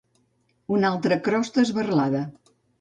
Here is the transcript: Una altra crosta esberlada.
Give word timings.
Una 0.77 0.89
altra 0.93 1.19
crosta 1.29 1.63
esberlada. 1.67 2.27